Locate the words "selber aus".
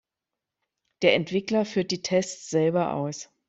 2.49-3.29